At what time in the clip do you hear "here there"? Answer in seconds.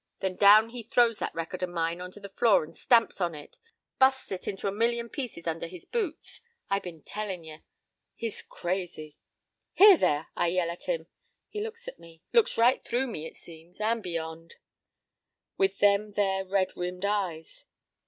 9.73-10.27